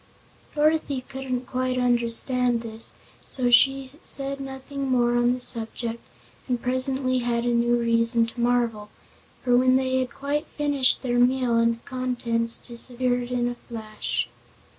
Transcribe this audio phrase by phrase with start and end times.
[0.55, 2.91] Dorothy couldn't quite understand this,
[3.23, 5.99] so she said nothing more on the subject
[6.47, 8.89] and presently had a new reason to marvel.
[9.43, 14.27] For when they had quite finished their meal table and contents disappeared in a flash.